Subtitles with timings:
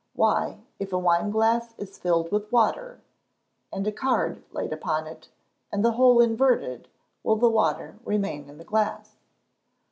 [0.17, 3.03] _Why, if a wine glass is filled with water,
[3.71, 5.29] and a card laid upon it,
[5.71, 6.87] and the whole inverted,
[7.21, 9.17] will the water remain in the glass?